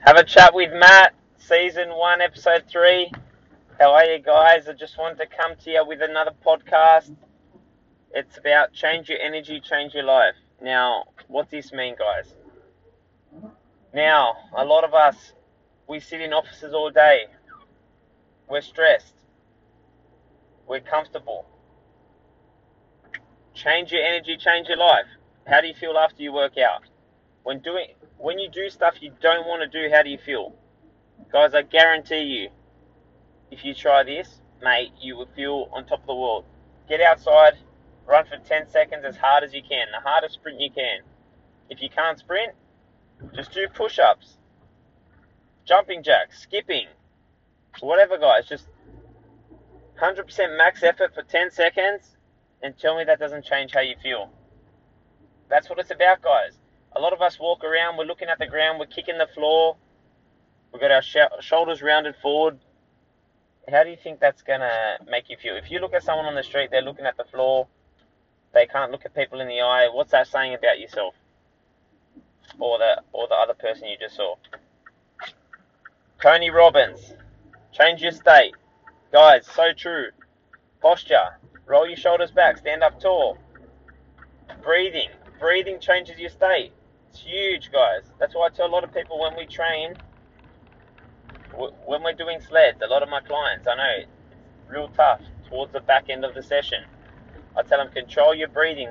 Have 0.00 0.16
a 0.16 0.22
chat 0.22 0.54
with 0.54 0.72
Matt, 0.72 1.12
season 1.38 1.88
one, 1.90 2.20
episode 2.20 2.64
three. 2.70 3.10
How 3.80 3.92
are 3.94 4.04
you 4.04 4.20
guys? 4.20 4.68
I 4.68 4.72
just 4.72 4.96
wanted 4.96 5.18
to 5.18 5.26
come 5.26 5.56
to 5.64 5.70
you 5.70 5.84
with 5.84 6.00
another 6.00 6.30
podcast. 6.46 7.14
It's 8.14 8.38
about 8.38 8.72
change 8.72 9.08
your 9.08 9.18
energy, 9.18 9.60
change 9.60 9.94
your 9.94 10.04
life. 10.04 10.36
Now, 10.62 11.06
what 11.26 11.50
does 11.50 11.64
this 11.64 11.72
mean, 11.72 11.96
guys? 11.98 12.32
Now, 13.92 14.34
a 14.56 14.64
lot 14.64 14.84
of 14.84 14.94
us, 14.94 15.32
we 15.88 15.98
sit 15.98 16.20
in 16.20 16.32
offices 16.32 16.72
all 16.72 16.90
day. 16.90 17.24
We're 18.48 18.60
stressed. 18.60 19.14
We're 20.68 20.80
comfortable. 20.80 21.44
Change 23.52 23.90
your 23.90 24.04
energy, 24.04 24.36
change 24.36 24.68
your 24.68 24.78
life. 24.78 25.06
How 25.44 25.60
do 25.60 25.66
you 25.66 25.74
feel 25.74 25.98
after 25.98 26.22
you 26.22 26.32
work 26.32 26.56
out? 26.56 26.82
When 27.48 27.60
doing 27.60 27.86
when 28.18 28.38
you 28.38 28.50
do 28.50 28.68
stuff 28.68 28.96
you 29.00 29.10
don't 29.22 29.46
want 29.46 29.62
to 29.62 29.68
do, 29.68 29.88
how 29.90 30.02
do 30.02 30.10
you 30.10 30.18
feel? 30.18 30.54
Guys, 31.32 31.54
I 31.54 31.62
guarantee 31.62 32.20
you, 32.20 32.50
if 33.50 33.64
you 33.64 33.72
try 33.72 34.02
this, 34.02 34.42
mate, 34.62 34.92
you 35.00 35.16
will 35.16 35.30
feel 35.34 35.70
on 35.72 35.86
top 35.86 36.00
of 36.00 36.06
the 36.08 36.14
world. 36.14 36.44
Get 36.90 37.00
outside, 37.00 37.54
run 38.06 38.26
for 38.26 38.36
10 38.36 38.68
seconds 38.68 39.02
as 39.06 39.16
hard 39.16 39.44
as 39.44 39.54
you 39.54 39.62
can, 39.66 39.86
the 39.90 40.06
hardest 40.06 40.34
sprint 40.34 40.60
you 40.60 40.70
can. 40.70 41.00
If 41.70 41.80
you 41.80 41.88
can't 41.88 42.18
sprint, 42.18 42.52
just 43.34 43.52
do 43.52 43.66
push 43.66 43.98
ups, 43.98 44.36
jumping 45.64 46.02
jacks, 46.02 46.42
skipping, 46.42 46.88
whatever, 47.80 48.18
guys. 48.18 48.46
Just 48.46 48.68
100% 49.98 50.58
max 50.58 50.82
effort 50.82 51.14
for 51.14 51.22
10 51.22 51.50
seconds 51.50 52.14
and 52.62 52.76
tell 52.76 52.98
me 52.98 53.04
that 53.04 53.18
doesn't 53.18 53.46
change 53.46 53.72
how 53.72 53.80
you 53.80 53.94
feel. 54.02 54.30
That's 55.48 55.70
what 55.70 55.78
it's 55.78 55.90
about, 55.90 56.20
guys. 56.20 56.58
A 56.96 57.00
lot 57.00 57.12
of 57.12 57.20
us 57.20 57.38
walk 57.38 57.64
around, 57.64 57.96
we're 57.96 58.04
looking 58.04 58.28
at 58.28 58.38
the 58.38 58.46
ground, 58.46 58.78
we're 58.78 58.86
kicking 58.86 59.18
the 59.18 59.28
floor, 59.34 59.76
we've 60.72 60.80
got 60.80 60.90
our 60.90 61.02
sh- 61.02 61.16
shoulders 61.40 61.82
rounded 61.82 62.16
forward. 62.22 62.58
How 63.70 63.84
do 63.84 63.90
you 63.90 63.96
think 64.02 64.18
that's 64.18 64.42
going 64.42 64.60
to 64.60 64.98
make 65.08 65.28
you 65.28 65.36
feel? 65.36 65.56
If 65.56 65.70
you 65.70 65.78
look 65.78 65.92
at 65.92 66.02
someone 66.02 66.26
on 66.26 66.34
the 66.34 66.42
street, 66.42 66.70
they're 66.70 66.82
looking 66.82 67.04
at 67.04 67.16
the 67.16 67.24
floor, 67.24 67.68
they 68.54 68.66
can't 68.66 68.90
look 68.90 69.04
at 69.04 69.14
people 69.14 69.40
in 69.40 69.48
the 69.48 69.60
eye, 69.60 69.88
what's 69.92 70.12
that 70.12 70.26
saying 70.26 70.54
about 70.54 70.80
yourself? 70.80 71.14
Or 72.58 72.78
the, 72.78 73.02
or 73.12 73.28
the 73.28 73.34
other 73.34 73.54
person 73.54 73.88
you 73.88 73.96
just 74.00 74.16
saw. 74.16 74.34
Tony 76.20 76.50
Robbins, 76.50 77.14
change 77.72 78.02
your 78.02 78.12
state. 78.12 78.54
Guys, 79.12 79.46
so 79.46 79.72
true. 79.76 80.08
Posture, 80.80 81.38
roll 81.66 81.86
your 81.86 81.96
shoulders 81.96 82.30
back, 82.30 82.58
stand 82.58 82.82
up 82.82 83.00
tall. 83.00 83.38
Breathing, 84.62 85.10
breathing 85.38 85.78
changes 85.78 86.18
your 86.18 86.30
state. 86.30 86.72
It's 87.18 87.26
huge, 87.26 87.72
guys. 87.72 88.02
That's 88.20 88.34
why 88.34 88.46
I 88.46 88.48
tell 88.50 88.66
a 88.66 88.70
lot 88.70 88.84
of 88.84 88.94
people 88.94 89.18
when 89.18 89.34
we 89.36 89.46
train, 89.46 89.94
when 91.52 92.02
we're 92.04 92.12
doing 92.12 92.40
sleds, 92.40 92.80
a 92.80 92.86
lot 92.86 93.02
of 93.02 93.08
my 93.08 93.20
clients, 93.20 93.66
I 93.66 93.74
know 93.74 94.02
it's 94.02 94.10
real 94.68 94.88
tough 94.96 95.20
towards 95.48 95.72
the 95.72 95.80
back 95.80 96.10
end 96.10 96.24
of 96.24 96.34
the 96.34 96.42
session. 96.42 96.84
I 97.56 97.62
tell 97.62 97.78
them 97.78 97.92
control 97.92 98.36
your 98.36 98.46
breathing 98.46 98.90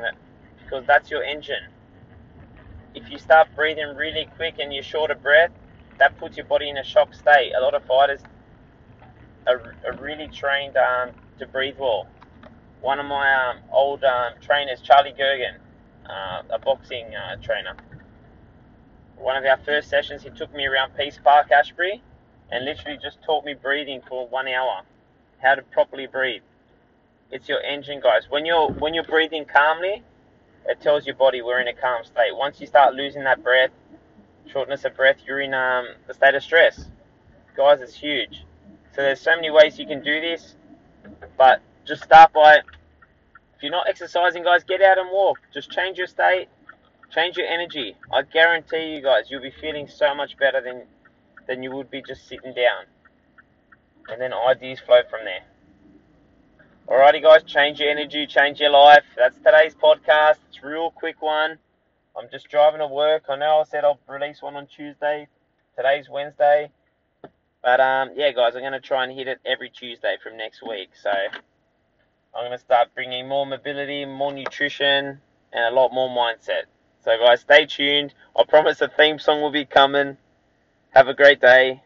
because 0.61 0.85
that's 0.85 1.09
your 1.09 1.23
engine. 1.23 1.71
If 2.95 3.09
you 3.09 3.17
start 3.17 3.47
breathing 3.55 3.95
really 3.95 4.27
quick 4.35 4.55
and 4.59 4.73
you're 4.73 4.83
short 4.83 5.09
of 5.09 5.23
breath, 5.23 5.51
that 5.97 6.17
puts 6.17 6.35
your 6.35 6.47
body 6.47 6.69
in 6.69 6.77
a 6.77 6.83
shock 6.83 7.13
state. 7.13 7.53
A 7.57 7.61
lot 7.61 7.75
of 7.75 7.85
fighters 7.85 8.19
are, 9.45 9.75
are 9.85 9.95
really 10.01 10.27
trained 10.27 10.75
um, 10.75 11.11
to 11.39 11.47
breathe 11.47 11.75
well. 11.79 12.09
One 12.81 12.99
of 12.99 13.05
my 13.05 13.33
um, 13.33 13.59
old 13.71 14.03
um, 14.03 14.33
trainers, 14.41 14.81
Charlie 14.81 15.13
Gergen, 15.17 15.59
uh, 16.09 16.43
a 16.49 16.59
boxing 16.59 17.05
uh, 17.15 17.37
trainer. 17.41 17.75
One 19.17 19.35
of 19.35 19.45
our 19.45 19.57
first 19.57 19.89
sessions, 19.89 20.23
he 20.23 20.29
took 20.29 20.53
me 20.53 20.65
around 20.65 20.95
Peace 20.97 21.19
Park, 21.23 21.51
Ashbury, 21.51 22.01
and 22.51 22.65
literally 22.65 22.97
just 23.01 23.21
taught 23.23 23.45
me 23.45 23.53
breathing 23.53 24.01
for 24.07 24.27
one 24.27 24.47
hour, 24.47 24.83
how 25.41 25.55
to 25.55 25.61
properly 25.63 26.07
breathe. 26.07 26.43
It's 27.31 27.49
your 27.49 27.61
engine, 27.61 27.99
guys. 27.99 28.27
When 28.29 28.45
you're 28.45 28.69
when 28.69 28.93
you're 28.93 29.03
breathing 29.03 29.45
calmly, 29.45 30.03
it 30.65 30.79
tells 30.81 31.05
your 31.05 31.15
body 31.15 31.41
we're 31.41 31.59
in 31.59 31.67
a 31.67 31.73
calm 31.73 32.03
state. 32.05 32.35
Once 32.35 32.61
you 32.61 32.67
start 32.67 32.93
losing 32.93 33.23
that 33.23 33.43
breath, 33.43 33.71
shortness 34.45 34.85
of 34.85 34.95
breath, 34.95 35.17
you're 35.25 35.41
in 35.41 35.53
um, 35.53 35.87
a 36.07 36.13
state 36.13 36.35
of 36.35 36.43
stress. 36.43 36.89
Guys, 37.55 37.81
it's 37.81 37.95
huge. 37.95 38.45
So 38.95 39.01
there's 39.01 39.19
so 39.19 39.35
many 39.35 39.49
ways 39.49 39.77
you 39.77 39.85
can 39.85 40.01
do 40.01 40.21
this, 40.21 40.55
but 41.37 41.61
just 41.85 42.03
start 42.03 42.31
by 42.33 42.57
if 42.57 43.63
you're 43.63 43.71
not 43.71 43.89
exercising, 43.89 44.43
guys, 44.43 44.63
get 44.63 44.83
out 44.83 44.99
and 44.99 45.09
walk. 45.11 45.39
Just 45.51 45.71
change 45.71 45.97
your 45.97 46.05
state, 46.05 46.47
change 47.13 47.37
your 47.37 47.47
energy. 47.47 47.95
I 48.11 48.21
guarantee 48.23 48.95
you 48.95 49.01
guys, 49.01 49.25
you'll 49.29 49.41
be 49.41 49.53
feeling 49.61 49.87
so 49.87 50.13
much 50.15 50.37
better 50.37 50.61
than 50.61 50.83
than 51.47 51.63
you 51.63 51.71
would 51.71 51.89
be 51.89 52.01
just 52.01 52.27
sitting 52.27 52.53
down. 52.53 52.85
And 54.09 54.21
then 54.21 54.33
ideas 54.33 54.79
flow 54.79 55.01
from 55.09 55.21
there. 55.25 55.43
Alrighty, 56.87 57.21
guys, 57.21 57.43
change 57.43 57.79
your 57.79 57.89
energy, 57.89 58.25
change 58.27 58.59
your 58.59 58.69
life. 58.69 59.03
That's 59.17 59.37
today's 59.37 59.75
podcast. 59.75 60.37
It's 60.49 60.59
a 60.63 60.67
real 60.67 60.91
quick 60.91 61.21
one. 61.21 61.57
I'm 62.17 62.29
just 62.31 62.49
driving 62.49 62.79
to 62.79 62.87
work. 62.87 63.23
I 63.29 63.35
know 63.35 63.59
I 63.59 63.63
said 63.63 63.83
I'll 63.83 63.99
release 64.07 64.41
one 64.41 64.55
on 64.55 64.67
Tuesday. 64.67 65.27
Today's 65.75 66.09
Wednesday. 66.09 66.71
But 67.61 67.79
um, 67.79 68.11
yeah, 68.15 68.31
guys, 68.31 68.55
I'm 68.55 68.61
going 68.61 68.71
to 68.71 68.79
try 68.79 69.03
and 69.03 69.11
hit 69.11 69.27
it 69.27 69.39
every 69.45 69.69
Tuesday 69.69 70.15
from 70.23 70.37
next 70.37 70.61
week. 70.65 70.89
So 71.01 71.09
I'm 71.11 72.41
going 72.45 72.51
to 72.51 72.57
start 72.57 72.95
bringing 72.95 73.27
more 73.27 73.45
mobility, 73.45 74.05
more 74.05 74.31
nutrition, 74.31 75.19
and 75.53 75.65
a 75.65 75.71
lot 75.71 75.91
more 75.93 76.09
mindset. 76.09 76.63
So, 77.07 77.17
guys, 77.17 77.39
stay 77.39 77.65
tuned. 77.65 78.13
I 78.35 78.43
promise 78.43 78.81
a 78.81 78.89
theme 78.89 79.17
song 79.17 79.41
will 79.41 79.49
be 79.49 79.63
coming. 79.63 80.17
Have 80.89 81.07
a 81.07 81.13
great 81.13 81.39
day. 81.39 81.81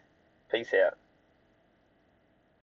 Peace 0.51 0.73
out. 0.73 0.97